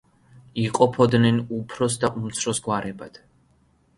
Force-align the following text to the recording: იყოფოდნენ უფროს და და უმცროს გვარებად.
იყოფოდნენ 0.61 1.37
უფროს 1.59 1.97
და 2.05 2.09
და 2.15 2.21
უმცროს 2.21 2.61
გვარებად. 2.69 3.21